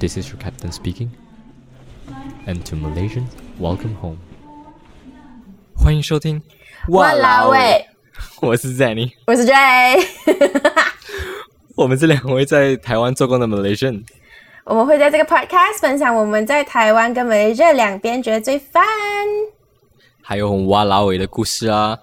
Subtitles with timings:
[0.00, 1.10] This is your captain speaking.
[2.46, 3.28] And to Malaysians,
[3.60, 4.18] welcome home.
[5.74, 6.42] 欢迎收听。
[6.88, 7.86] 哇啦喂，
[8.40, 9.52] 我是 Zenny，我是 J。
[11.74, 14.04] 我们是两位在台湾做工的 Malaysian。
[14.64, 18.84] 我们会在这个 podcast 分享我们在台湾跟 Malaysia 两边觉得最烦。
[20.22, 21.98] 还有很哇啦喂的故事啊。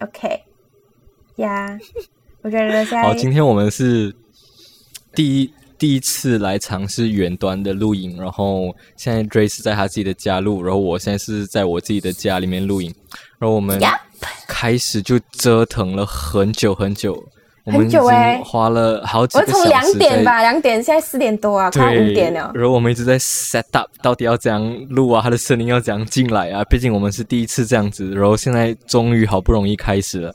[0.00, 0.44] OK，
[1.36, 1.78] 呀、
[2.42, 4.14] 我觉得现在好，今天我们是
[5.14, 12.93] 第一 第一次来尝试远端的录影，然后现在 Dray 是在他自己的家录，然后我现在是在我自己的家里面录影，
[13.39, 13.81] 然后我们
[14.47, 17.13] 开始就折腾了很久很久，
[17.63, 22.51] 我们很已久欸经花了好几我从个小时在两点吧，两点现在四点多啊，快，五点了。
[22.53, 25.19] 然后我们一直在 set up，到底要怎样录啊？
[25.19, 26.63] 他的声音要怎样进来啊？
[26.65, 30.31] 毕竟我们是第一次这样子，然后现在终于好不容易开始了。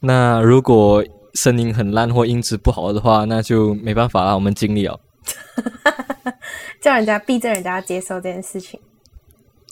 [0.00, 4.98] 那如果声音很烂或音质不好的话，那就没办法了，我们尽力哦。
[6.80, 8.78] 叫人家逼着人家要接受这件事情。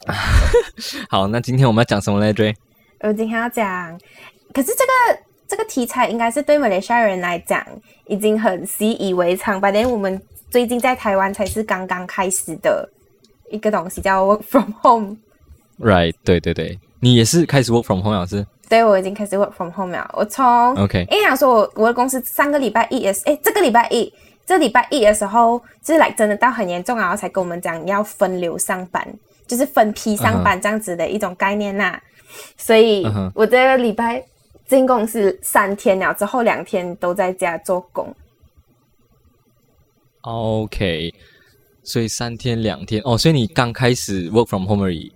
[1.09, 2.55] 好，那今天我们要讲什么来追？
[3.01, 3.99] 我今天要讲，
[4.53, 7.65] 可是这个这个题材应该是对马来西亚人来讲
[8.07, 9.71] 已经很习以为常吧？
[9.71, 10.21] 连我们
[10.51, 12.89] 最近在台湾才是刚刚开始的
[13.51, 15.17] 一个东西，叫 work from home。
[15.79, 20.11] Right，对对对，你也是开始 work from home 老师对，我已经开始 work from home 了。
[20.13, 24.13] 我从？OK，因为想说我我的公司上个礼拜一也是，哎，这个礼拜一，
[24.45, 29.07] 这礼拜一的时候，就是来真的到很严重啊，然后才跟我们讲要分流上班，
[29.47, 31.97] 就是分批上班这样子的一种概念呐、
[32.57, 34.21] 所以我这个礼拜
[34.67, 38.13] 进公司三天了，之后两天都在家做工。
[40.23, 41.15] OK，
[41.85, 45.13] 所以三天两天哦，所以你刚开始 work from home 而已，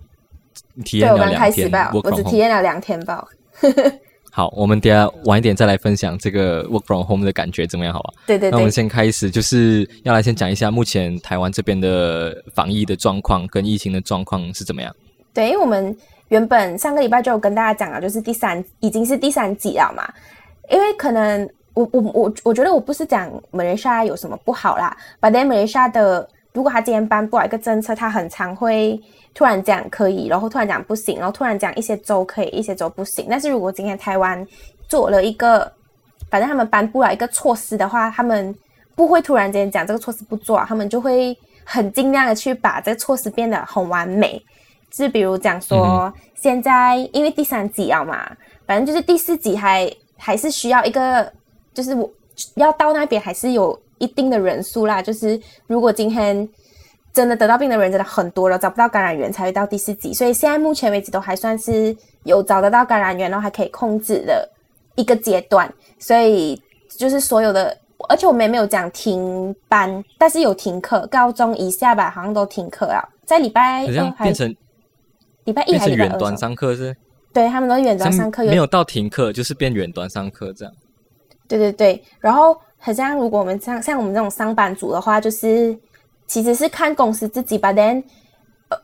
[0.73, 2.37] 你体验了两天开始吧，我只体。
[2.37, 3.27] 验了两天吧。
[4.33, 7.93] 好，我们等下晚一点再来分享这个 work from home 的感觉怎么样？
[7.93, 8.13] 好吧？
[8.25, 14.95] 对对对那我们，先开始，就是要来先讲一下目前台湾这边的防疫的状况跟疫情的状况是怎么样。
[15.33, 15.93] 对，因为我们
[16.29, 20.07] 原本上个礼拜就有跟大家讲了，就是第三已经是第三季了嘛。
[20.69, 28.99] 因为可能我我我我觉得我不是讲马来西亚有什么不好啦，把但马来西亚的如果他今天颁布了一个政策，他很常会
[29.33, 33.27] 突然讲可以，然后突然讲不行，然后突然讲一些州可以，一些州不行。
[33.29, 34.45] 但是如果今天台湾
[34.89, 35.71] 做了一个，
[36.29, 38.53] 反正他们颁布了一个措施的话，他们
[38.95, 44.41] 不会突然间讲这个措施不做啊，他们就会很尽量的去把这个措施变得很完美。
[44.89, 48.29] 就是比如讲说，现在因为第三集了嘛，
[48.67, 51.31] 反正就是第四集还还是需要一个，
[51.73, 52.11] 就是我
[52.55, 55.01] 要到那边还是有一定的人数啦。
[55.01, 56.47] 就是如果今天
[57.13, 64.49] 真的得到病的人真的很多了，找不到感染源才会到第四级，所以现在目前为止都还算是有找得到感染源，然后还可以控制的
[64.95, 65.71] 一个阶段。
[65.99, 66.61] 所以
[66.97, 67.77] 就是所有的，
[68.09, 74.55] 而且我们也没有讲停班，但是有停课，高中以下吧，好像都停课了，在礼拜好像二还变成
[75.43, 76.35] 礼拜一还是远端？
[76.37, 76.95] 上课是？
[77.33, 80.73] 对他们都是远端上课，没有到停课，就是变远端上课这样。
[81.47, 85.77] 对对对，然后好像如果我们像像我们这种上班族的话，就是
[86.25, 87.71] 其实是看公司自己吧。
[87.71, 88.03] 但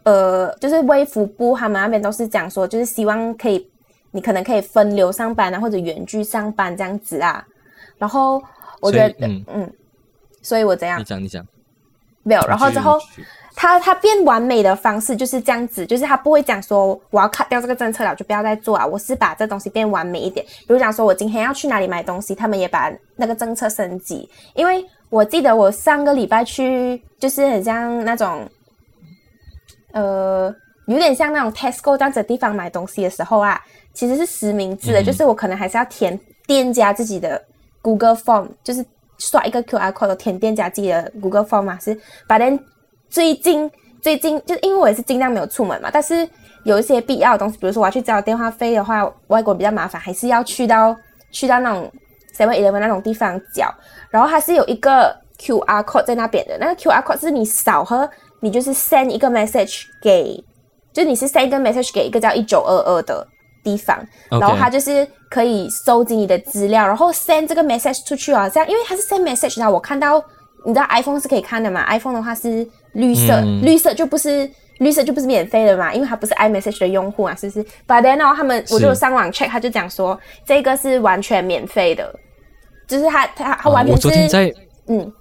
[0.04, 3.70] 呃，就是微服部他们那边都是讲说，就是希望可以
[4.12, 7.46] 你可能可以分流上班啊，或者远距上班这样子啊。
[7.98, 8.42] 然后
[8.80, 9.74] 我觉得，嗯嗯
[10.42, 11.46] 所以我怎样你讲，你讲。
[12.24, 13.00] 没有，然后之后。
[13.58, 18.86] 继续它它变完美的方式就是这样子，就是它不会讲说我要 cut 掉这个政策了，就不要再做啊。
[18.86, 24.30] 我是把这东西变完美一点，比如讲说我今天要去哪里买东西，他们也把那个政策升级。
[24.54, 28.48] 因为我记得我上个礼拜去，就是很像那种，
[29.92, 30.54] 呃，
[30.86, 33.60] 有点像那种 Tesco 这样子的地方买东西的时候啊，
[33.92, 37.44] 其实是实名制的，嗯就是我可能还是要填店家自己的
[37.82, 38.86] Google Form，就是
[39.18, 42.60] 刷一个 QR code 填店家自己的 Google Form 嘛，是把人。
[43.10, 43.70] 最近
[44.02, 46.28] 最近就是因为我也是尽量没有出门嘛，但是
[46.64, 50.96] 有一些必要的东西，比如说我要去交电话费的话，外国比较麻烦，还是要去到
[51.32, 51.92] 去到那种
[52.38, 53.74] Seven Eleven 那种地方缴。
[54.10, 58.10] 然后它是有一个 QR code 在那边的，那个 QR code 是你扫和
[58.40, 60.44] 你就是 send 一个 message 给，
[60.94, 63.26] 就你是 send 一个 message 给一个叫一九二二的
[63.64, 63.98] 地方
[64.30, 70.24] 然后它就是可以收集你的资料，然后 send 这个 message 出去啊，这样因为它是 send message 然后我看到
[70.66, 74.50] 你知道 iPhone 是可以看的嘛，iPhone 的话是绿色，嗯绿色就不是
[74.80, 82.14] 绿色就不是免费的嘛，因为它不是 iMessage 的用户啊，是不是？But then 哦，他们我就上网 check，他就讲说这个是完全免费的，
[82.88, 84.54] 就是他他他完全是、啊我昨天在
[84.88, 85.14] 嗯，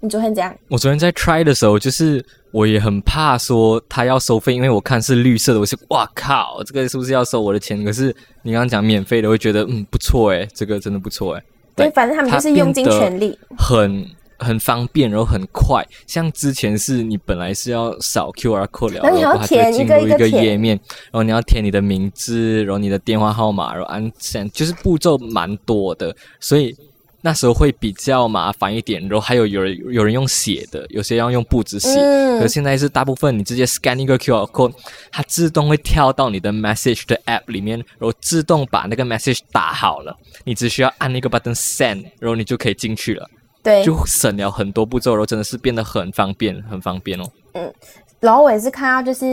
[0.00, 0.54] 你昨天怎样？
[0.68, 7.84] 我昨天在 try 的时候，就是我也很怕说他要收费，因为我看是绿色的，我是哇靠，这个是不是要收我的钱？
[7.84, 11.42] 可是你刚刚讲免费的，我会觉得嗯不错诶，这个真的不错诶。
[11.76, 13.38] 对，反正他们就是用尽全力。
[13.56, 14.04] 很
[14.38, 15.84] 很方便，然后很快。
[16.06, 26.74] 像之前是你本来是要扫 QR code 了，然后你要它就进入一个页面，然后你要填你的名字，然后你的电话号码，然后按 send，就是步骤蛮多的，所以
[27.20, 29.00] 那时候会比较麻烦一点。
[29.02, 34.72] 然后还有有人有人用写的，有些要用簿子写，嗯可是现在是大部分你直接 scan 一个 QR code，
[35.10, 43.28] 它自动会跳到你的 message 的 app 里面，然后自动把那个 message 打好了，你只需要按那个 button send，然后你就可以进去了。
[43.68, 47.24] 对，就省了很多步骤，然后真的是变得很方便，很方便哦。
[47.54, 47.72] 嗯
[48.20, 49.26] 然后我也是看到，就是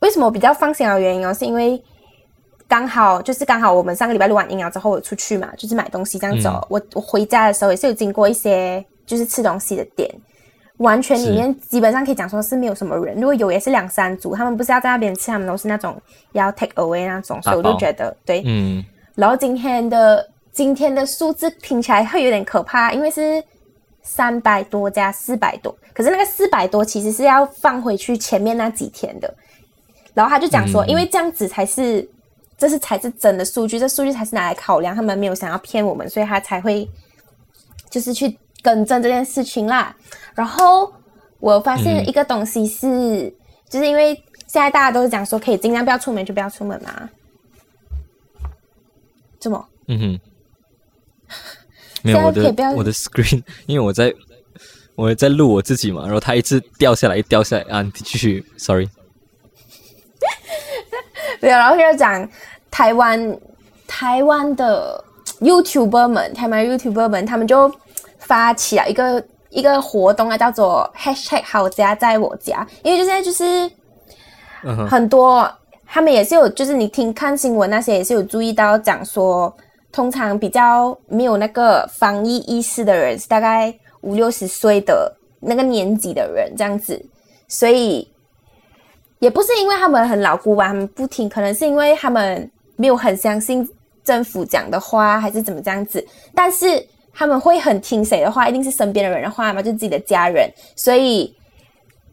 [0.00, 1.78] 为什么我比较放心的原因哦，是因为
[2.66, 6.50] 刚好就是刚好我们上个礼拜录完音了之后，我出去嘛，就是买东西这样走。
[6.50, 10.10] 嗯我我回家的时候也是有经过一些就是吃东西的店，
[10.78, 16.00] 完全里面基本上可以讲说是没有什么人，如果有也是两三组，他们不是要在那边吃，他们都是那种
[16.32, 18.82] 要 take away 那种，所以我就觉得对，嗯，
[19.14, 20.26] 然后今天的
[20.58, 23.40] 今天的数字听起来会有点可怕，因为是
[24.02, 29.32] 三百多加四百多，可是那个四百多其实是要放回去前面那几天的。
[30.14, 32.10] 然后他就讲说，嗯因为这样子才是，
[32.56, 36.90] 这是才是真的数据，这数据才是拿来考量，他们没有想要骗我们，所以他才会
[37.88, 39.94] 就是去更正这件事情啦。
[40.34, 40.92] 然后
[41.38, 43.32] 我发现一个东西是，
[43.70, 44.12] 就是因为
[44.48, 47.08] 现在大家都是讲说可以尽量不要出门就不要出门嘛，
[49.38, 49.64] 怎么？
[49.90, 50.20] 嗯哼，
[52.02, 54.12] 没有我的我的 screen， 因为我在
[54.94, 58.88] 我在录我自己嘛，然后它一直掉下来，一掉下来啊，你继续，sorry，
[61.40, 62.28] 对，然后就讲
[62.70, 63.38] 台湾
[63.86, 65.04] 台湾的
[65.40, 67.72] YouTuber 们，台湾 YouTuber 们，他们就
[68.18, 73.70] 发起了一个一个活动啊，叫做 Hashtag 好家在我家，因为就现在就是
[74.88, 75.48] 很多
[75.86, 79.56] 他们也是有，就是你听看新闻那些也是有注意到讲说，
[79.92, 87.04] 通常比较没有那个防疫意识的人，是大概五六十岁的那个年纪的人这样子，
[87.48, 88.06] 所以
[89.18, 93.68] 也不是因为他们很老古吧，他们不听，可能是因为他们没有很相信
[94.04, 101.34] 政府讲的话，还是怎么这样子，但是他们会很听谁的话，一定是身边的人的话嘛，就自己的家人，所以。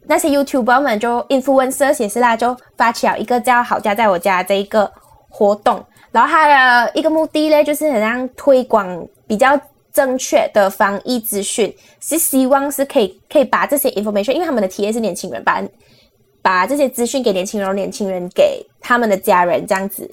[0.08, 4.92] 那些 YouTuber 们就 influencer 也是啦，就发起了一个叫“好家在我家”这一个
[5.30, 5.84] 活动，
[6.16, 9.60] 然后他的一个目的呢，就是很让推广比较
[9.92, 15.62] 正确的防疫资讯，是希望是可以可以把这些 information，因为他们的体验是年轻人，把
[16.42, 20.10] 把这些资讯给年轻人，年轻人给他们的家人这样子。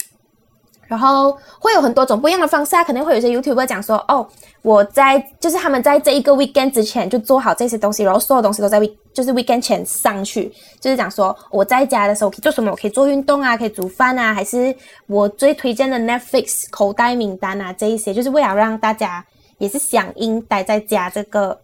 [0.87, 4.27] 然后会有很多种不一样的方式啊，可能会有一些 YouTuber 讲说，哦，
[4.61, 14.75] 我在就是他们在这一个 weekend 之前就做好这些东西，然后所有东西都在 week 就是 weekend 前上去，就是讲说我在家的时候可以做什么，我可以做运动啊，可以煮饭啊，还是
[15.07, 19.25] 我最推荐的 Netflix 口袋名单啊，这一些就是为了让大家
[19.57, 21.59] 也是响应待在家这个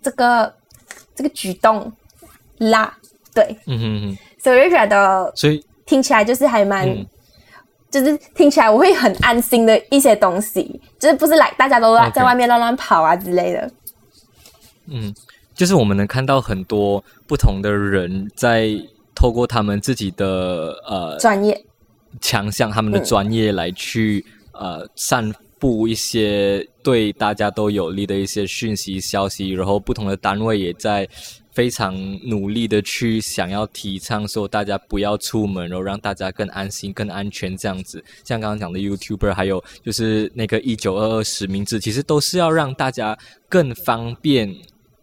[0.00, 0.54] 这个
[1.14, 1.92] 这个举动
[2.58, 2.96] 啦，
[3.34, 6.88] 对，嗯哼哼，所以我就觉得所以听起来就是还蛮。
[6.88, 7.06] 嗯
[7.90, 13.70] 就是听起来我会很安心的一些东西，就是不是来大家都乱在外面乱乱跑啊之类的。
[14.86, 15.14] 嗯，
[15.54, 18.70] 就是我们能看到很多不同的人在
[19.14, 21.64] 透过他们自己的呃专业，
[22.20, 31.06] 强项他们的嗯专业来去、呃散布一些对大家都有利的一些讯息消息，然后不同的单位也在
[31.60, 31.94] 非常
[32.26, 38.02] 努力的去想要提倡说大家不要出门，然后让大家更安心、更安全这样子。
[38.24, 43.14] 像刚刚讲的 YouTuber，还有就是那个一九二二实名制，其实都是要让大家
[43.46, 44.56] 更方便。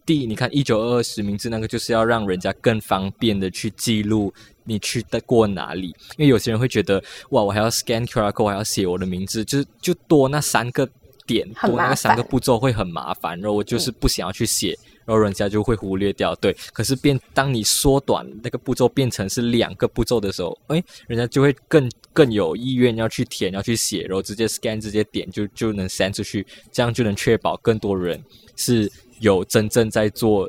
[0.03, 4.33] 第一，你看一九二二实名制那个，就是要让人家更方便的去记录
[4.63, 5.89] 你去的过哪里。
[6.17, 6.99] 因为有些人会觉得，
[7.29, 10.89] 哇，我还要 scan QR code，我还要写我的名字，就是就多那三个
[11.27, 13.39] 点，多那三个步骤会很麻烦。
[13.39, 14.75] 然后我就是不想要去写，
[15.07, 16.35] 然后人家就会忽略掉。
[16.35, 28.21] 对，可是变当你缩短那个步骤变成是两个步骤的时候，诶，人家就会更更有意愿要去填，要去写，然后直接 scan 直接点就就能 send 出去，这样就能确保更多人
[28.57, 30.47] 是有真正在做。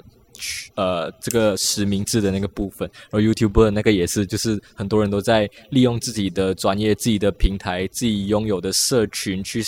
[0.76, 9.64] 呃，这个实名制的那个部分，然后 YouTube 的那个也是，就是很多人都在利用自己的专业、自己的平台、自己拥有的社群去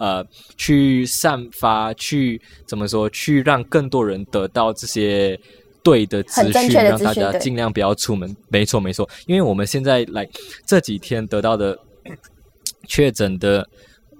[0.00, 0.26] 呃
[0.56, 5.38] 去散发，去怎么说，去让更多人得到这些
[5.84, 8.34] 对的资讯，让大家尽量不要出门。
[8.48, 10.28] 没错，没错，因为我们现在来
[10.66, 11.78] 这几天得到的
[12.88, 13.64] 确诊的，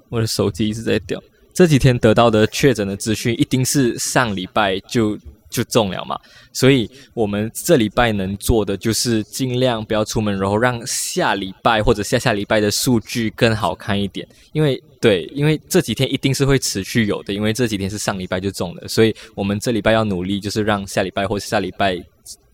[0.08, 1.20] 我的手机一直在掉。
[1.52, 5.18] 这几天得到的确诊的资讯，一定是上礼拜就
[5.50, 6.18] 就中了嘛。
[6.52, 14.26] 所以我们这礼拜能做的就是尽量不要出门，然后让下礼拜或者下下礼拜的数据更好看一点。
[14.52, 21.98] 因为对，因为这几天一定是会持续有的，因为这几天是上礼拜就中了，所以我们这礼拜要努力，就是让下礼拜或者下礼拜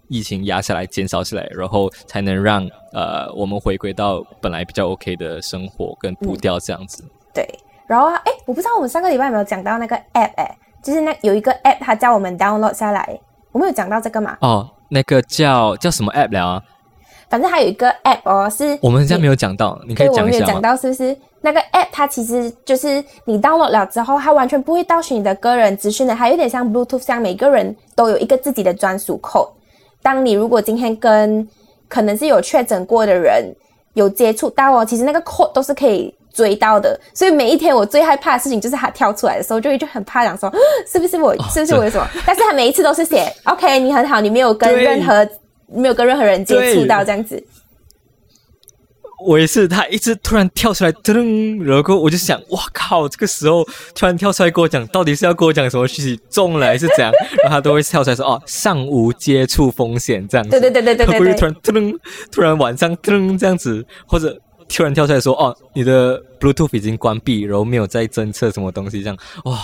[0.08, 7.02] 疫情压下来、减少起来，然后才能让呃我们回归到本来比较 OK 的生活跟步调这样子。
[7.34, 7.44] 对，
[7.88, 13.18] 然后哎，我不知道我们上个礼拜有没有讲到那个 app 哎，就是那有一个 app，它叫我们 download 下来，
[13.50, 14.38] 我们有讲到这个嘛？
[14.40, 16.62] 哦，那个叫叫什么 app 了啊？
[17.28, 21.16] 反正还有一个 app 哦，是我们现在没有讲到，你可以讲一下讲到是不是？
[21.40, 29.50] 那个 app 它其实就是你 download 了之后，它完全不会盗取你的个人资讯的，它有点像 Bluetooth，像每个人都有一个自己的专属 code。
[30.02, 31.48] 当你如果今天跟
[31.88, 33.52] 可能是有确诊过的人
[33.94, 37.00] 有接触到哦，其实那个 code 都是可以追到的。
[37.14, 40.52] 所以每一天我最害怕的事情就是他跳出来的时候，就会就很怕，讲说
[40.86, 42.06] 是不是我，是不是我有什么？
[42.26, 45.26] 但是他每一次都是写 OK，你很好，你没有跟任何。
[45.68, 47.42] 没有跟任何人接触到这样子，
[49.26, 49.66] 我也是。
[49.66, 53.08] 他一直突然跳出来，噔，然后我就想，哇靠！
[53.08, 56.20] 这个时候突然跳出来跟我讲，到底是要跟我讲什么讯息？
[56.30, 57.12] 中了还是怎样？
[57.42, 60.50] 然后他都会跳出来说，哦，尚无接触风险这样子。
[60.50, 61.18] 对对对对对对。
[61.18, 61.98] 会突然噔，
[62.30, 69.16] 突然晚上噔这样子，或者突然跳出来说，哦，你的 Bluetooth 已经关闭，然后没有在侦测什么东西这样。
[69.44, 69.58] 哇！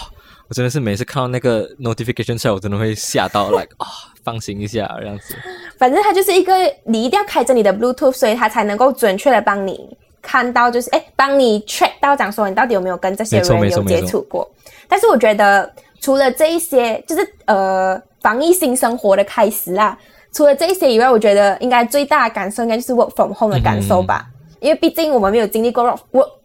[0.49, 3.87] 我真的是每次看到那个 notification 出来，我真的会吓到， like 啊，
[4.23, 5.35] 放心一下这样子。
[5.79, 6.53] 反正它就是一个，
[6.85, 9.89] 你一定要开着你的 Bluetooth，所以它才能够准确的帮你
[10.21, 14.47] 看到，就是哎，帮你 check 到讲说你到底有没有跟这些人有接触过。
[14.89, 19.99] 但是我觉得除了这一些，就是呃防疫新生活的开始啦。
[20.35, 24.27] 除了这一些以外，我觉得应该最大的感受应该就是 work from home 的感受吧。
[24.63, 26.41] 因为毕竟我们没有经历过 work，我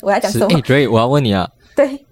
[0.00, 0.46] 我要讲什么？
[0.46, 1.50] 哎，Dray，我要问你啊。
[1.74, 2.06] 对。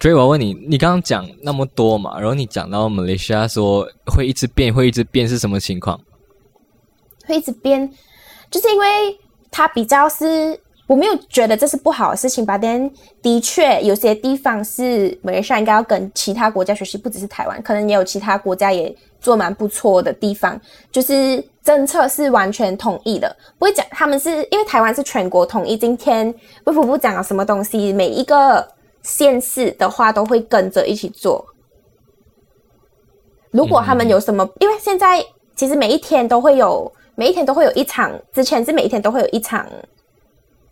[0.00, 5.98] 所以我要问你，你刚刚讲那么多嘛，然后你讲到马来西亚说会一直变，会一直变是什么情况？
[7.24, 7.88] 会一直变，
[8.50, 9.18] 就是因为
[9.50, 10.60] 它比较是，
[10.92, 12.58] 我没有觉得这是不好的事情吧？
[12.58, 12.90] 但
[13.22, 26.34] 的确有些地方是马来西亚应该要跟其他国家学习，不只是台湾，可能也有其他国家也做蛮不错的地方，就是政策是完全统一的，不会讲他们是因为台湾是全国统一，今天
[26.64, 28.68] 卫福部讲了什么东西，每一个。
[29.02, 31.44] 县市的话都会跟着一起做。
[33.50, 35.20] 如果他们有什么，因为现在
[35.56, 39.66] 其实每一天都会有，每一天都会有一场，之前是每一天都会有一场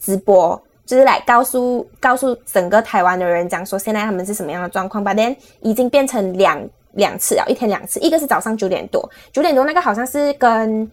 [0.00, 5.04] 直播，就是来告诉告诉整个台湾的人讲说现在他们是什么样的状况。
[5.04, 10.90] But then 已经变成两两次啊，一天两次，一个是早上九点多，九点多那个好像是跟。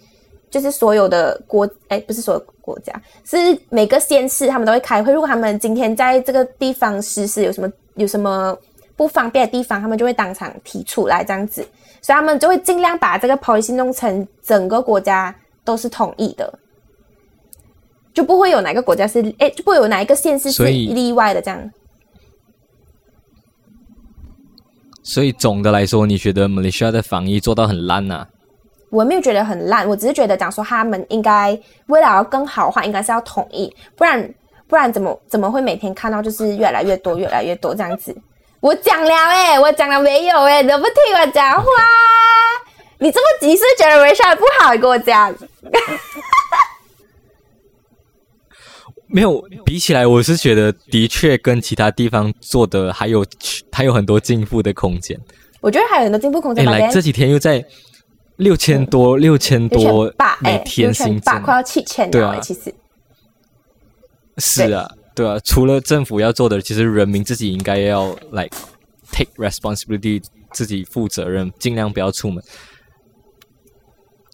[0.49, 2.93] 就是所有的国，哎，不是所有国家，
[3.25, 3.37] 是
[3.69, 5.11] 每个县市他们都会开会。
[5.11, 8.57] 如果他们今天在这个地方实施有什么有什么
[8.95, 11.61] 不方便的地方，他们就会当场提出来这样子。
[12.01, 15.35] 所以他们就会尽量把这个 policy 弄成整个国家
[15.65, 16.51] 都是统一的，
[18.17, 21.71] 就不会有哪个国家是哎，就不会有哪一个县市是例外的这样。
[25.03, 28.25] 所以总的来说，你觉得马来西亚的防疫做到很烂呐？
[28.89, 31.55] 我没有觉得很烂，我只是觉得讲说他们应该
[31.89, 34.33] 为了要更好的话，应该是要统一，不然
[34.67, 38.17] 不然怎么怎么会每天看到就是越来越多越来越多这样子？
[38.61, 41.65] 我讲了哎，我讲了没有哎，怎么不听我讲话？
[42.97, 45.31] 你这么急是觉得微笑不好，你跟我讲？
[49.07, 53.25] 没有，比起来我是觉得的确跟其他地方做的还有
[53.71, 55.19] 还有很多进步的空间。
[55.61, 56.65] 我觉得还有很多进步空间。
[56.65, 57.65] 来这几天又在。
[58.37, 62.71] 六千多，六千多，每天新增，快要七千对啊，其实
[64.37, 65.39] 是啊，对啊。
[65.43, 68.47] 除了政府要做的，其实人民自己应该要来
[69.11, 70.23] take responsibility，
[70.53, 72.43] 自己负责任，尽量不要出门。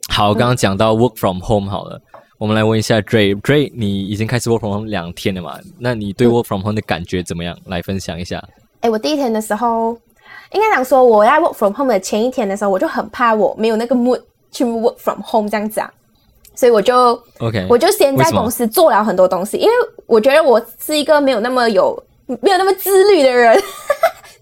[0.10, 2.02] 好，刚刚讲到 work from home 好了，
[2.44, 5.58] 我们来问一下 Dray，Dray，你已经开始 work from home 两天了嘛？
[5.80, 7.58] 那你对 work from home 的感觉怎么样？
[7.68, 8.44] 来分享一下。
[8.82, 9.98] 哎，我第一天的时候。
[10.52, 14.22] 应该讲说，我要 work from home 的前一天的时候，我就很怕我没有那个 mood
[14.52, 15.90] 去 work from home 这样子啊，
[16.54, 19.72] 所以我就 OK，我就先在公司做了很多东西，因为
[20.06, 21.98] 我觉得我是一个没有那么有
[22.42, 23.58] 没有那么自律的人。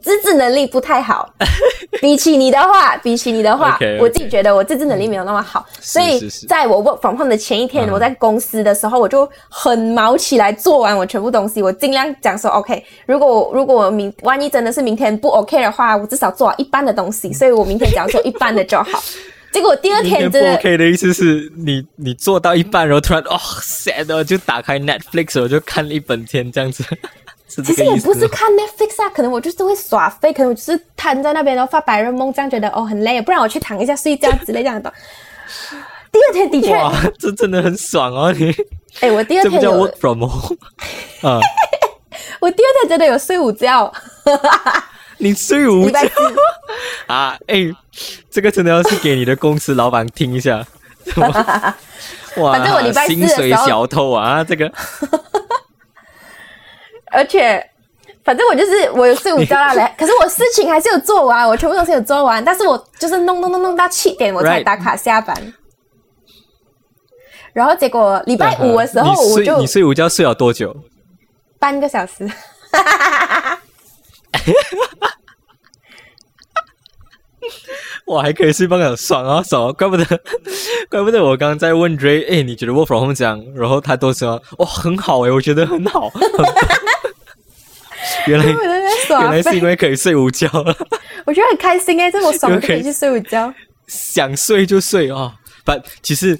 [0.01, 1.31] 自制能力不太好，
[2.01, 19.03] 比起你的话，比起你的话，我自己觉得我自制能力没有那么好，所以在我 work from home 的前一天，我在公司的时候，我就很毛起来做完我全部东西，我尽量讲说 OK，如果如果明万一真的是明天不 OK 的话，我至少做好一半的东西，所以我明天只要做一半的就好。
[19.51, 26.86] 结果第二天真的 OK 的意思是你你做到一半，然后突然哦 sad，就打开 Netflix，我就看了一本天这样子。
[27.63, 34.93] 其实也不是看 Netflix 啊，可能我就是会耍废，可能我就是瘫在那边然后发白日梦，这样觉得哦很累，不然我去躺一下睡觉之类这样的。
[36.12, 38.34] 第二天的确，哇，这真的很爽哦！
[38.34, 38.53] 你，
[39.00, 40.58] 哎，我第二天有 work from home
[41.24, 41.39] 啊，
[42.41, 43.91] 我第二天真的有睡午觉。
[45.20, 46.00] 你睡午觉
[47.08, 47.38] 啊？
[47.48, 47.72] 哎，
[48.29, 50.65] 这个真的要是给你的公司老板听一下。
[51.15, 54.72] 哇，反正我礼拜四薪水小偷啊，这个。
[57.12, 57.63] 而且，
[58.24, 65.53] 反正我就是我有睡午觉啦，来，可是我事情还是有做完，我全部东西有做完，但是我就是弄弄弄弄到七点我才打卡下班。
[67.53, 70.74] 然后结果礼拜五的时候我就你睡午觉睡了多久？
[71.60, 72.30] 半个小时。
[78.06, 79.74] 我还可以睡半个小时，爽啊爽！
[79.74, 80.06] 怪不得，
[80.89, 83.46] 怪不得我刚刚在问 Ray，哎，你觉得 Work from home 样？
[83.56, 86.10] 然后他都说，哇，很好哎，我觉得很好。
[88.28, 88.46] 原来
[89.10, 90.75] 原来是因为可以睡午觉了。
[91.25, 93.54] 我觉得很开心哎，这么爽 可以去睡午觉，
[93.88, 95.36] 想睡就睡啊。
[95.63, 96.40] 但，其实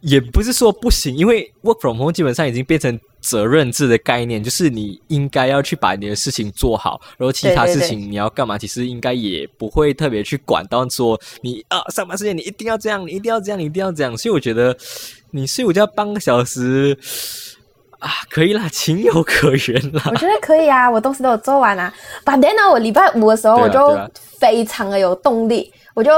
[0.00, 2.98] 也不是说不行，因为 Work from home 基本上已经变成。
[3.22, 14.16] 责任制的概念就是你应该要去把你的事情做好，然后其他事情你要干嘛，其实应该也不会特别去管到说你啊上班时间你一定要这样，你一定要这样，你一定要这样。
[14.16, 14.76] 所以我觉得
[15.32, 16.96] 你睡午觉半个小时
[17.98, 20.02] 啊，可以啦， 情有可原啦。
[20.06, 21.92] 我觉得可以啊，我东西都有做完啊。
[22.24, 23.98] 反正呢，我礼拜五的时候我就
[24.38, 26.10] 非常的有动力，我就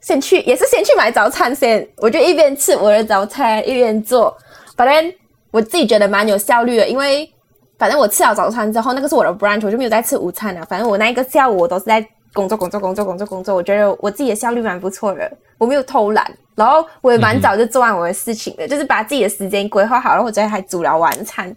[0.00, 4.36] 先去，也是先去买早餐先，我就一边吃我的早餐一边做，
[4.76, 5.12] 反正。
[5.52, 7.28] 我自己觉得蛮有效率的，因为
[7.76, 10.64] 反正我吃了早餐之后，那个是我的 brunch，我就没有再吃午餐了。
[10.66, 12.00] 反正我那一个下午我都是在
[12.32, 13.56] 工作、工作、工作、工作、工作。
[13.56, 16.24] 我觉得我自己的效率蛮不错的，我没有偷懒，
[16.60, 20.22] 然后我也蛮早就做完我的事情的，就是把自己的时间规划好了。
[20.22, 21.48] 我昨天还煮了晚餐，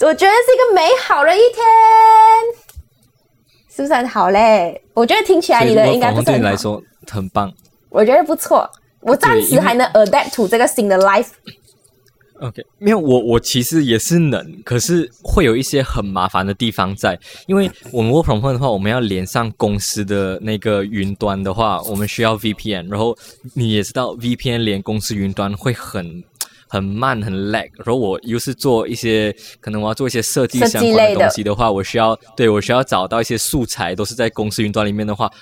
[0.00, 1.64] 我觉得是一个美好的一天，
[3.72, 4.82] 是不是很好嘞？
[4.94, 7.52] 我觉得听起来你的应该不是对你来说很棒，
[7.88, 8.68] 我觉得不错，
[8.98, 11.28] 我暂时还能 adapt to 这个新的 life。
[12.40, 23.16] OK，没有我，我其实也是能，可是会有一些很麻烦的地方在，因为我们 Work from home 的话，我们要连上公司的那个云端的话，我们需要 VPN，然后
[23.54, 26.22] 你也知道 VPN 连公司云端会很
[26.68, 35.32] 很慢很 lag，然后我又是做一些可能我要做一些设计相关的东西的话，我需要对我需要找到一些素材，都是在公司云端里面的话，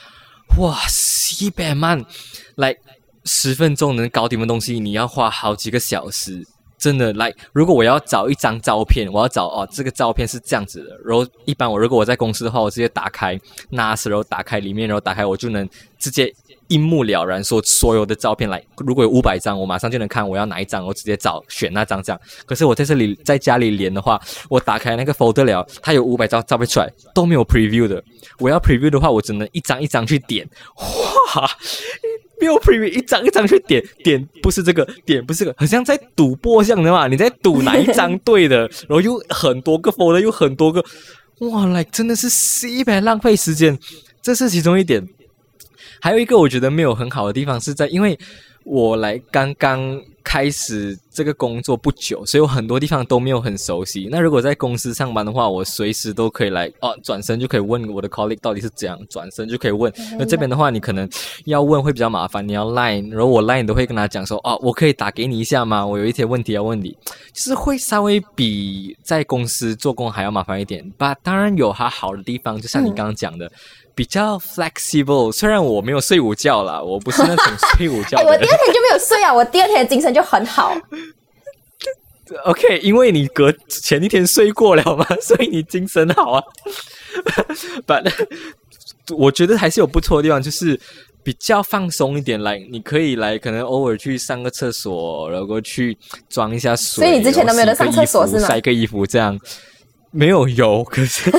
[0.59, 0.79] 哇，
[1.41, 2.05] 一百慢，
[2.55, 2.77] 来
[3.25, 6.47] 十分钟能搞定的东西，你要花好几个小时。
[6.85, 10.95] 真的来，如果我要找一张照片，我要找哦，这个照片是这样子的。
[11.03, 15.67] 然后一般我如果我在公司的话，我直接打开 NAS，然后打开里面，然后打开我就能
[15.99, 16.31] 直接
[16.69, 18.63] 一目了然说所有的照片来。
[18.77, 22.21] 如果有五百张，我马上就能看我要哪一张，我直接找选那张这样。
[22.45, 24.21] 可是我在这里在家里连的话，
[24.51, 28.05] 我打开那个 folder 了，它有五百张照片出来都没有 preview 的。
[28.41, 30.47] 我要 preview 的话，我只能一张一张去点。
[30.77, 31.51] 哇！
[32.45, 37.09] 没有 preview，一张一张去点点，不是这个点，不是这个，好像在赌博这样的嘛？
[37.09, 40.85] 你在赌哪一张对的，然后又很多个否的又很多个，
[41.41, 43.79] 哇，来真的是西白浪费时间，
[44.21, 45.09] 这是其中一点。
[46.01, 48.19] 还有一个我觉得没有很好的地方是在，因为
[48.65, 50.03] 我来刚刚。
[50.27, 54.09] 开始这个工作不久，所以我很多地方都没有很熟悉。
[54.11, 59.93] 那如果在公司上班的话，我随时都可以来哦，转身就可以问我的 colleague 到底是怎样，转身就可以问。
[60.19, 61.07] 那这边的话，你可能
[61.45, 65.87] 要问会比较麻烦，你要 line，然后我 line 都会跟他讲说，哦，我可以打给你一下吗？
[65.87, 66.97] 我有一些问题要问你，
[67.35, 70.89] 就是会稍微比在公司做工还要麻烦一点。
[70.93, 73.53] 吧，当然有它好的地方，就像你刚刚讲的。
[73.95, 77.45] 比较 flexible，虽然我没有睡午觉啦，我不是那种
[77.77, 78.19] 睡午觉。
[78.27, 80.77] 我第二天就没有睡啊，我第二天的精神就很好。
[82.47, 86.43] OK，因为你隔前一天睡过了嘛， 所以你精神好啊。
[87.87, 88.11] But
[89.15, 90.81] 我觉得还是有不错的地方，就是
[91.23, 92.43] 比较放松一点。
[92.43, 95.97] 来，你可以来，可能偶尔去上个厕所，然后去
[96.31, 97.05] 装一下水。
[97.05, 98.49] 所以你之前都没有上厕所是吗？
[98.49, 99.39] 晒个衣服这样，
[100.11, 101.31] 没有油，可是。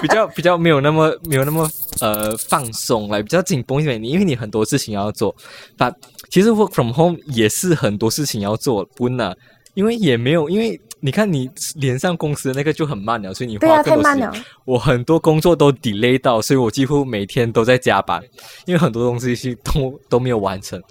[0.00, 1.68] 比较比较没有那么没有那么
[2.00, 5.34] 呃放松来比较紧绷一点，你因为你很多事情要做，
[5.76, 5.94] 但
[6.30, 9.34] 其实 work from home 也是很多事情要做，不呢？
[9.74, 14.44] 因为也没有，因为你看你连上公司的那个就很慢了，所以你花更多时间。
[14.64, 18.22] 我很多工作都 delay 到，所以我几乎每天都在加班，
[18.66, 20.82] 因为很多东西是都都没有完成，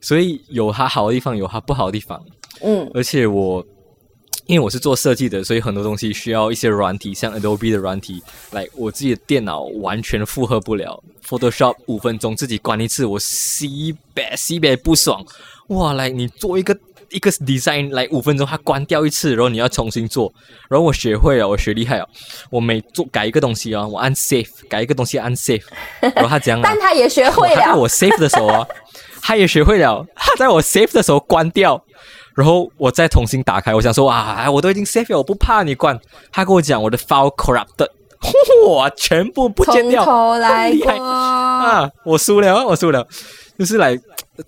[0.00, 2.20] 所以有它好的地方，有它不好的地方。
[2.62, 3.64] 嗯，而且我。
[4.50, 11.00] 因为我是做设计的，所以很多东西需要一些软体，像 Adobe 的软体，来我自己的电脑完全负荷不了。
[11.24, 15.24] Photoshop 五分钟自己关一次，我西北西北不爽。
[15.68, 16.76] 哇，来你做一个
[17.10, 20.34] 一个 design 来五分钟，它关掉一次，然后你要重新做。
[20.68, 22.08] 然后我学会了，我学厉害了。
[22.50, 25.62] 我每做改一个东西啊，我按 save，改一个东西按 save，
[26.00, 27.60] 然后他这样， 但他也学会了。
[27.60, 28.66] 在我 save 的时候啊，
[29.22, 30.04] 他也学会了。
[30.14, 31.82] 他在我 save 的时候关掉，
[32.34, 33.74] 然后我再重新打开。
[33.74, 35.98] 我想说啊，我都已经 save 了，我不怕你关。
[36.32, 37.88] 他跟我讲我的 file corrupted，
[38.68, 41.90] 哇，全部不见掉，从头来过啊！
[42.04, 43.06] 我输了，我输了，
[43.58, 43.98] 就是来。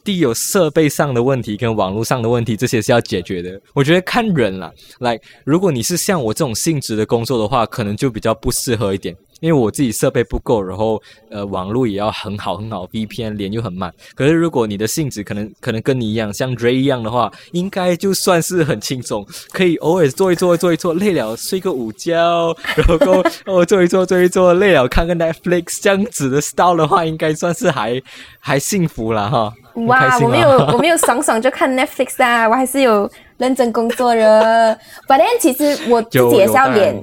[0.05, 3.61] 第有设备上的问题跟网络上的问题，这些是要解决的。
[3.75, 9.15] 我觉得看人啦，来，如果你是像我这种性质的工作的话，可能就比较不适合一点。
[9.43, 13.93] 因为我自己设备不够，然后呃网络也要很好很好，VPN 连又很慢。
[14.15, 28.01] 可是如果你的性质可能可能跟你一样，像 Ray 一样的话，应该就算是很轻松，可以偶尔做一做做一做，累了睡个午觉，然后哦做一做做一做，累了看个 Netflix 这样子的 style 的话，应该算是还
[28.39, 29.53] 还幸福了哈。
[29.87, 34.79] 哇，我没有我没有爽爽就看 Netflix 啊，我还是有认真工作的。
[35.09, 37.03] 反正其实我自己也是要连。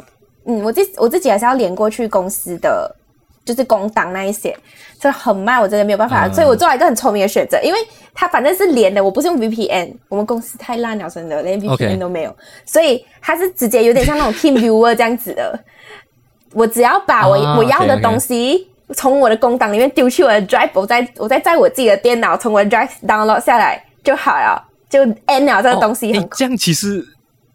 [0.50, 2.94] 嗯，我自我自己还是要连过去公司的，
[3.46, 4.58] 就是工档那一些，
[5.00, 7.80] 这很慢，我真的没有办法，所以我做了一个很聪明的选择，因为
[8.16, 12.36] 它反正是连的，我不是用 VPN，我们公司太烂了，真的连 VPN 都没有，
[12.66, 15.60] 所以它是直接有点像那种 Team Viewer 这样子的，
[16.54, 24.60] 我只要把我我要的东西从我的工档里面丢去我的 Drive，我再我再在我自己的电脑从我的 Drive download 下来就好了，
[24.90, 26.28] 就 end 了这个东西很。
[26.32, 27.06] 这样其实。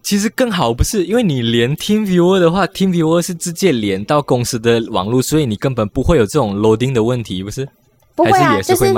[0.05, 7.67] 其实更好不是，因为你连 TeamViewer 的话，TeamViewer 是直接连到公司的网络，所以你根本不会有这种 loading 的问题，不是？
[8.15, 8.93] 不会啊，就是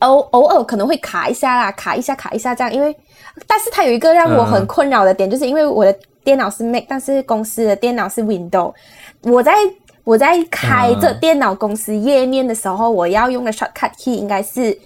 [0.00, 2.74] 偶偶尔可能会卡一下啦，卡一下卡一下这样。
[2.74, 2.94] 因为，
[3.46, 8.74] 但是它有一个让我很困扰的点，就是因为我的电脑是 Mac，但是公司的电脑是 Windows。
[9.22, 9.52] 我在
[10.02, 14.76] 我在开这电脑公司页面的时候，我要用的 shortcut key 应该是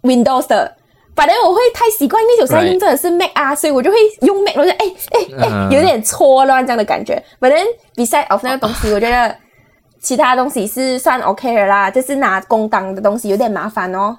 [0.00, 0.74] Windows 的。
[1.16, 4.76] 反正我会太习惯，因为有时候用真的是 Mac 啊，所以我就会用 Mac，我就哎
[5.12, 7.20] 哎哎，有点错乱这样的感觉。
[7.40, 7.58] 反正
[7.94, 9.34] 比赛 of 那个东西，我觉得
[9.98, 14.14] 其他东西是算 OK 的啦，就是拿工档的东西有点麻烦哦。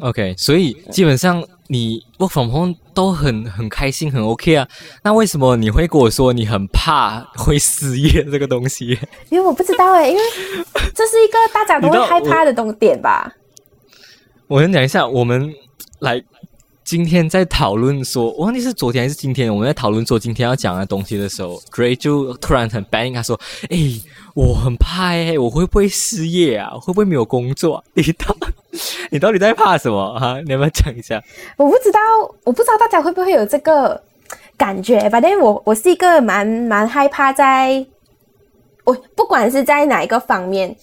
[0.00, 4.68] OK，所以基本上你 work from home 都很很开心，很 OK 啊。
[5.02, 8.96] 那为什么你会跟我说你很怕会失业这个东西？
[9.28, 10.22] 因为我不知道哎，因为
[10.94, 13.32] 这是一个大家都会害怕的东点吧。
[14.46, 15.52] 我先讲一下我们。
[16.00, 16.22] 来，
[16.84, 23.38] 今天在讨论说，我忘记是昨天还是今天，我们在讨论说今天要讲的东西的时候，Gray 就突然很 bang，他说
[23.70, 23.78] ：“哎，
[24.34, 26.70] 我很怕哎，我会不会失业啊？
[26.74, 27.82] 会不会没有工作？
[27.94, 28.36] 你到
[29.10, 30.38] 你到底在怕什么啊？
[30.44, 31.22] 你要不要讲一下？
[31.56, 32.00] 我不知道，
[32.44, 34.00] 我不知道大家会不会有这个
[34.58, 35.08] 感觉。
[35.08, 37.86] 反正我我是一个蛮蛮害怕，在
[38.84, 40.76] 我不管是在哪一个方面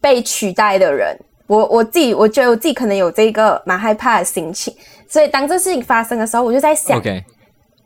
[0.00, 1.14] 被取代的人。”
[1.46, 4.74] 我我自己，我觉得我自己可能有这个蛮害怕的心情，
[5.08, 7.00] 所以当这事情发生的时候，我就在想，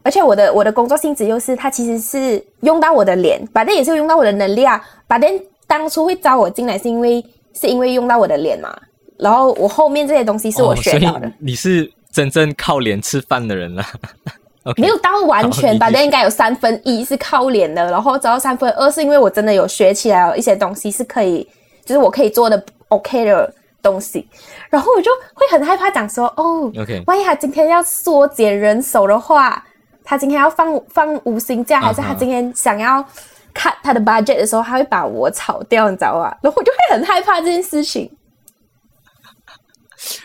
[0.04, 4.80] 而且我的我的工作性质又是，它其实是用到我的脸，反正也是用到我的能力啊。
[5.06, 5.30] 反正
[5.66, 7.24] 当初会招我进来，是因为
[7.60, 8.74] 是因为用到我的脸嘛。
[9.18, 11.30] 然后我后面这些东西是我学到的。
[11.40, 13.84] 你是真正靠脸吃饭的人了，
[14.78, 21.46] 没有到完全，反正应该有三分一是靠脸的，然后只要三分二是因为我真的有学起来一些东西是可以，
[21.88, 22.64] 就是我可以做的。
[22.90, 24.26] OK 的东西，
[24.70, 29.62] 然后我就会很害怕讲说哦，OK，万一他今天要缩减人手的话，
[30.02, 33.04] 他今天要放放五星假，还是他今天想要
[33.52, 36.34] cut 他的 budget 的时候，他会把我炒掉，你知道吧？
[36.40, 38.10] 然后我就会很害怕这件事情。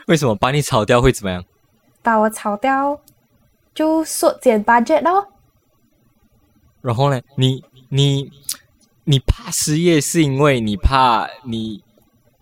[0.08, 1.44] 为什么把你炒掉会怎么样？
[2.02, 2.98] 把我炒掉
[3.76, 5.28] 就缩减 budget 咯。
[6.82, 7.20] 然后呢？
[7.36, 8.32] 你你
[9.06, 11.84] 你怕失业，是因为你怕你。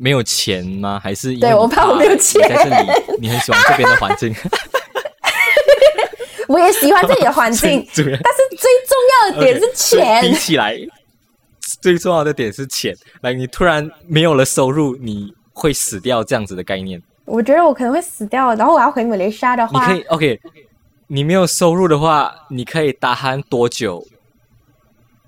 [0.04, 1.00] 没有钱吗？
[1.00, 2.42] 还是对我怕我没有钱？
[2.50, 4.36] 在这里，你很喜欢这边的环境。
[6.50, 8.10] 我也喜欢这里的环境， 但是
[8.58, 10.24] 最重要的点是钱。
[10.24, 10.76] 比起来，
[11.84, 12.98] 最重要的点是钱。
[13.22, 17.00] 来，你突然没有了收入，你会死掉这样子的概念？
[17.26, 18.56] 我觉得我可能会死掉。
[18.56, 20.40] 然后我要回马来西亚的话，你可以 OK。
[21.06, 24.04] 你没有收入的话，你可以打鼾多久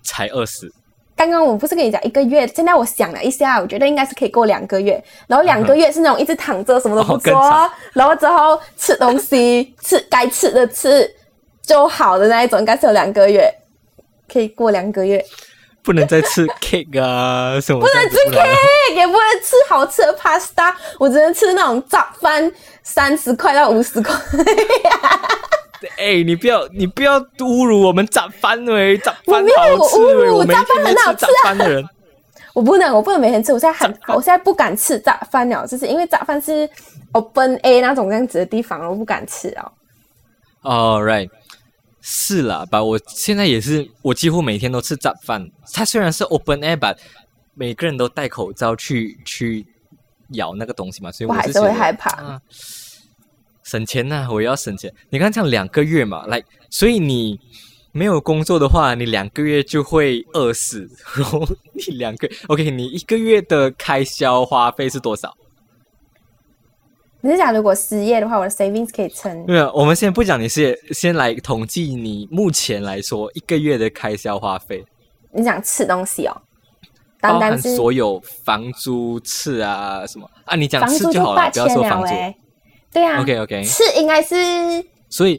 [0.01, 0.73] 才饿死？
[1.23, 5.01] 刚刚我不是跟你讲一个月，现在我想了一下，我觉得应该是可以过两个月。
[5.27, 11.09] 然后两个月是那种一直躺着什么都不做，然后之后吃东西吃该吃的吃
[11.61, 13.49] 就好的那一种，应该是有两个月
[14.31, 15.23] 可以过两个月。
[15.81, 17.79] 不能再吃 cake 啊什么？
[17.79, 22.51] 不能吃 cake，也不能吃好吃的 pasta，我只能吃那种早饭，
[22.83, 24.15] 三十块到五十块。
[25.97, 31.53] 哎，你不要，你不要侮辱我们炸饭喂，炸饭好吃喂，我炸饭很好吃啊。
[31.55, 31.87] 的人，
[32.53, 33.51] 我不能，我不能每天吃。
[33.53, 36.69] 我现在很，我现在不敢吃炸饭了，就是因为炸饭是
[37.13, 39.71] open A 那种这样子的地方，我不敢吃哦。
[40.61, 41.29] 哦，right，
[42.01, 42.83] 是啦，吧？
[42.83, 45.49] 我现在也是，我几乎每天都吃炸饭。
[45.73, 46.95] 它虽然是 open air，但
[47.53, 49.65] 每个人都戴口罩去去
[50.29, 52.41] 咬那个东西嘛，所以我还是会害怕。
[53.73, 54.93] 省钱呐，我要省钱。
[55.09, 57.39] 你看这样两个月嘛，来，所以你
[57.91, 60.87] 没有工作的话，你两个月就会饿死。
[61.15, 65.35] 然后你两个， OK，你一个月的开销花费是多少？
[67.21, 69.43] 你是讲如果失业的话，我的 savings 可以撑？
[69.47, 74.85] 对啊，我们先不讲你是先来统计你目前来说一个月的开销花费。
[75.31, 76.41] 你讲吃东西哦，
[77.19, 80.55] 包含所有房租、吃啊什么啊？
[80.55, 82.13] 你讲吃就好了，不要说房租。
[82.93, 84.35] 对啊，OK OK，是应该是，
[85.09, 85.33] 所以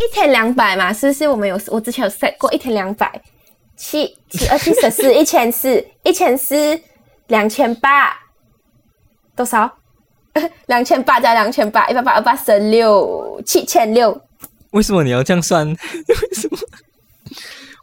[0.00, 1.26] 一天两百嘛，是不是？
[1.26, 3.20] 我们有我之前有 set 过一天两百，
[3.76, 6.80] 七七二七十四 一千四，一千四
[7.26, 8.16] 两千八，
[9.34, 9.78] 多少？
[10.66, 14.20] 两千八加两千八，一百八二八十六，七千六。
[14.70, 15.66] 为什么你要这样算？
[15.74, 15.74] 为
[16.34, 16.58] 什么？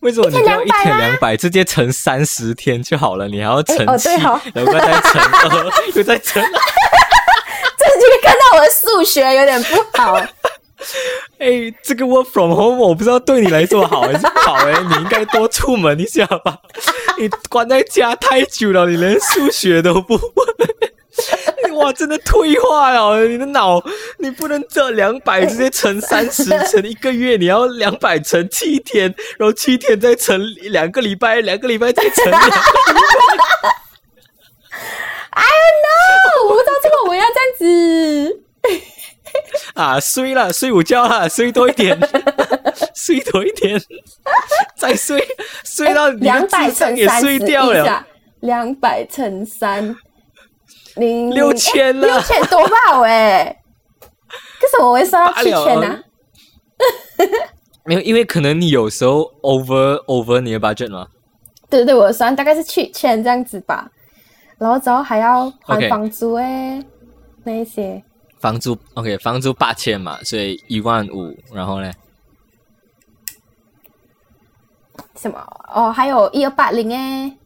[0.01, 3.27] 为什么你要一天两百，直接乘三十天就好了？
[3.27, 4.37] 你还要乘七，然后
[4.71, 6.43] 再乘二，又再乘。
[8.53, 10.15] 我的数学有点不好。
[11.39, 16.57] 哎，这个 work from home 我不知道对你来说好还是不好哎，你应该多出门一下吧。
[17.17, 20.25] 你关在家太久了，你连数学都不会。
[21.73, 23.25] 哇，真的退化了！
[23.25, 23.81] 你的脑，
[24.19, 33.69] 你不能这两百直接乘三十乘一个月，你要两百乘七天，然后七天再乘两个礼拜，两个礼拜再乘两个礼拜。
[35.31, 38.43] I don't know，我不知道这个我要这样子
[39.73, 41.97] 啊，睡了，睡午觉了，睡多一点，
[42.93, 43.81] 睡多一点，
[44.77, 45.25] 再睡，
[45.63, 48.05] 睡到两百乘也睡掉了，
[48.41, 49.95] 两百乘三，
[50.95, 53.01] 零六千了，六千多吧？
[53.03, 53.57] 哎，
[54.61, 55.99] 为什么我会算到七千呢？
[57.85, 61.07] 没有，因为可能你有时候 over over 你的 budget 吗？
[61.69, 63.89] 对对对，我算大概是七千这样子吧。
[64.63, 66.81] 然后之后还要还房租哎，
[67.43, 68.01] 那一些
[68.39, 71.37] 房租 OK，房租八千嘛，所以一万五。
[71.51, 71.91] 然后呢？
[75.17, 75.37] 什么？
[75.75, 77.37] 哦，还有一二八零哎。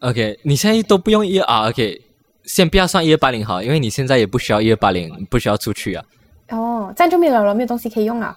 [0.00, 2.02] OK，你现在都不用一二 OK，
[2.42, 6.04] 先不要算一二八零好，因为你现在也不需要一二八零，不需要出去啊。
[6.48, 8.36] 哦，这样就没有了，没有东西可以用了。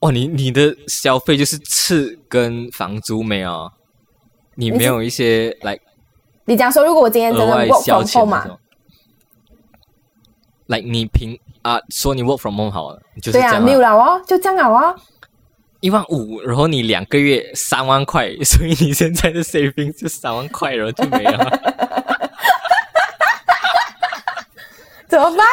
[0.00, 3.72] 哇， 你你的消费就是吃跟房租没有？
[4.54, 5.78] 你没有一些来，
[6.44, 8.58] 你讲说，如果我今天真的 work from home 嘛，
[10.66, 14.94] 来，你平啊，说你 work from home 好了，就是这样，没有了哦，就这样了哦，
[15.80, 21.60] 一万五，然后你两个月三万块， 所以你现在的 saving 就三万块，然后就没了，
[25.08, 25.46] 怎么办？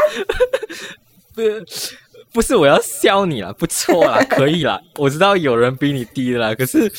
[1.36, 1.42] 不。
[2.32, 4.80] 不是我要笑你了，不错啦， 可以啦。
[4.98, 6.92] 我知道有人比你低的啦，可是，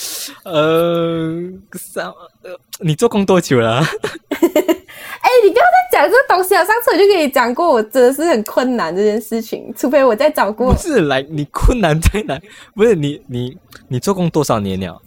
[0.45, 1.33] 呃，
[1.75, 2.07] 三
[2.43, 3.79] 呃，你做工多久了？
[3.81, 6.65] 哎，你不要再讲这个东西了。
[6.67, 10.73] 上次我就跟你讲过，我真的是很困难这件事情，除非我再找过。
[10.73, 12.41] 不是，来，你困难在哪？
[12.75, 13.57] 不是你你
[13.89, 15.01] 你做工多少年了？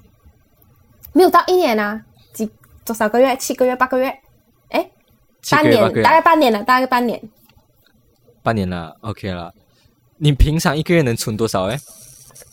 [1.12, 2.50] 没有到一年啊，几
[2.86, 3.36] 多少个月？
[3.36, 3.76] 七个月？
[3.76, 4.08] 八个月？
[4.70, 4.90] 哎，
[5.52, 7.22] 半年，大概半年了，大概半年。
[8.42, 9.54] 半年了，OK 了。
[10.24, 11.66] 你平常一个月能存多少？
[11.66, 11.78] 哎，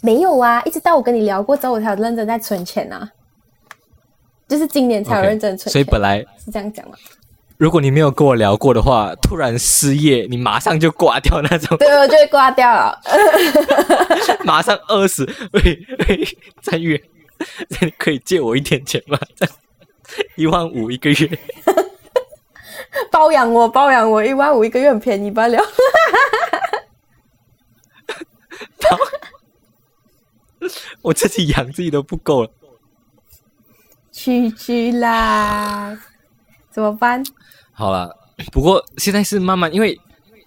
[0.00, 3.09] 没有啊，一直到我跟你聊过之后，我才有认真在存钱呐。
[4.48, 6.96] 就是今年才有认真存，所以本来是这样讲嘛。
[7.59, 11.78] 如果你没有跟我聊过的话，突然失业，你马上就挂掉那种。
[11.78, 12.98] 对，我就会挂掉了。
[14.44, 15.24] 马上饿死！
[15.52, 15.78] 喂
[16.09, 16.26] 喂，
[16.61, 17.00] 再月，
[17.80, 19.16] 你可以借我一点钱吗？
[20.35, 21.38] 一万五一个月，
[23.12, 25.62] 包养我，包养我，一万五一个月很便宜罢了。
[31.01, 32.51] 我自己养自己都不够了，
[34.12, 35.99] 去去啦，
[36.70, 37.25] 怎么办？
[37.73, 38.14] 好了，
[38.53, 39.99] 不过现在是慢慢，因为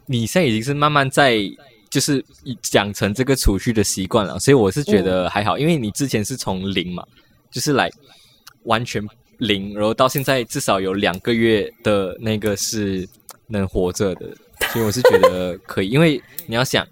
[0.05, 1.39] 你现在已经是慢慢在
[1.89, 2.23] 就是
[2.73, 7.03] 养成这个储蓄的习惯了，所以我是觉得还好，因为你之前是从零嘛，
[7.49, 7.89] 就是来
[8.65, 9.03] 完全
[9.39, 13.09] 零，然后到现在至少有两个月的那个是
[13.47, 14.27] 能活着的，
[14.71, 16.87] 所以我是觉得可以，因为你要想。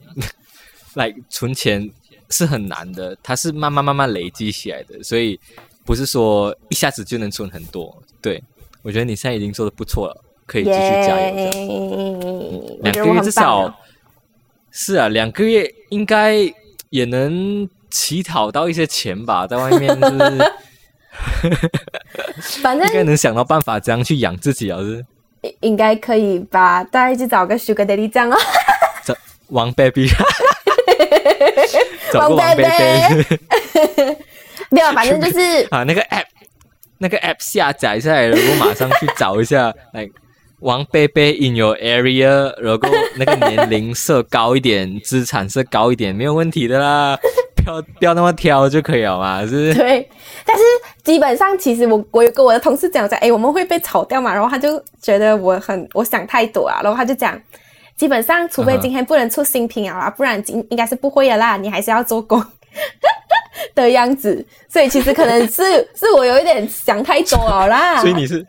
[0.95, 1.89] 来存钱
[2.29, 5.39] 是很难的，它是慢慢慢慢累积起来的，所以
[5.85, 7.95] 不是说一下子就能存很多。
[8.21, 8.41] 对
[8.81, 12.79] 我觉得你现在已经做的不错了，可以继续加油。
[12.83, 13.73] 两个月至少
[14.71, 16.35] 是啊，两个月应该
[16.89, 20.51] 也能乞讨到一些钱吧，在外面是，
[22.61, 24.79] 反正应该能想到办法，怎样去养自己啊？
[24.79, 25.05] 是
[25.61, 26.83] 应该可以吧？
[26.83, 28.37] 大家去找个 Sugar Daddy 这样哦。
[29.47, 30.23] 王 baby，找
[32.13, 32.63] 王个王 baby
[34.69, 36.25] 没有，反正就是 啊，那个 app
[36.99, 40.07] 那个 app 下载下来，然后马上去找一下，来
[40.59, 42.79] 王贝贝 in your area，然后
[43.17, 47.17] 那个年龄设高一点，资产设高一点，没有问题的啦，
[47.55, 49.47] 不要不要那么挑就可以了嘛，是。
[49.47, 49.73] 不是？
[49.73, 50.07] 对，
[50.45, 50.63] 但是
[51.03, 57.39] 基本上其实我我有跟我的同事讲说，哎，我们会被炒掉嘛，然后他就觉得我很我想太多啊，然后他就讲，
[58.01, 62.43] 基本上除非今天不能出新品啊，不然应应该是不会的啦，你还是要做工
[63.75, 65.61] 的样子，所以其实可能是
[65.93, 68.43] 是我有一点想太多了啦，所以你是，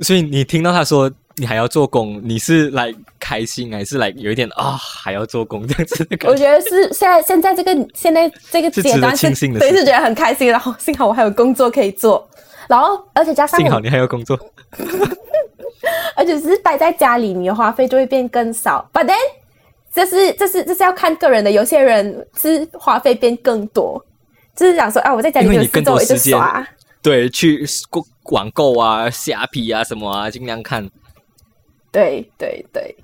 [0.00, 6.28] 所以你听到他说你还要做工，你是来开心还是来有一点啊、还要做工这样子的感觉？
[6.28, 12.28] 我觉得是现在现在这个现在这个阶段是庆幸的对，是觉得很开心，然后幸好我还有工作可以做，
[12.68, 14.36] 然后而且加上幸好你还有工作，
[16.16, 18.88] 而且只是待在家里，你的花费就会变更少。
[18.92, 19.16] But then，
[19.92, 24.04] 这是这是这是要看个人的，有些人是花费变更多，
[24.54, 26.66] 就是想说啊，我在家里有事做，我一直多时间刷。
[27.02, 30.88] 对，去购网购啊、虾皮啊什么啊，尽量看。
[31.90, 32.96] 对对对，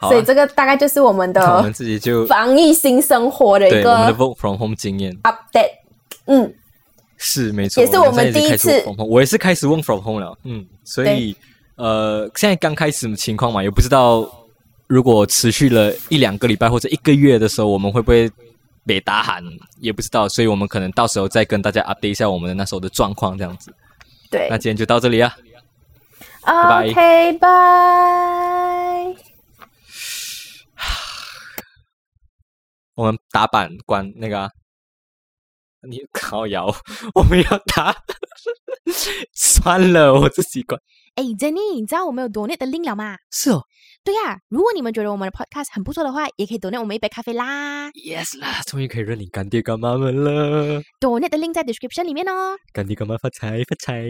[0.00, 5.72] 啊，所以这个大概就是我们的我们自己就防疫新生活的一对我们的个 work from home 经验 update。
[6.26, 6.54] 嗯，
[7.16, 11.34] 是没错，也是我们第一 home，我也是开始 work from home 了，嗯，所以
[11.80, 14.30] 呃，现在刚开始的情况嘛，也不知道
[14.86, 18.30] 如果持续了一两个礼拜或者一个月的时候，我们会不会
[18.84, 19.42] 被打喊，
[19.78, 23.74] 也不知道，所以我们可能到时候再跟大家 update 一下我们的那时候的状况，这样子。
[24.30, 25.34] 对那今天就到这里啊，
[26.44, 27.48] 拜，OK，拜。
[32.94, 34.50] 我们打板关那个、啊。
[35.88, 36.66] 你靠摇，
[37.16, 37.96] 我们要打，
[39.32, 40.78] 算了，我自己关。
[41.16, 43.16] 哎，Jenny，你知道我们有 donate 的 link 了吗？
[43.30, 43.62] 是哦
[44.02, 47.90] 对呀、如果你们觉得我们的 podcast 很不错的话，也可以 donate 我们一杯咖啡啦。
[47.90, 52.56] ，yes 啦，终于可以认领干爹干妈们了，donate 的 link 在 description 里面哦。
[52.72, 54.08] 干爹干妈发财发财。